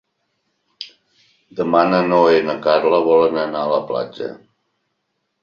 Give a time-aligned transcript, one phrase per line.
[1.59, 4.33] Demà na Noa i na Carla volen anar a la platja.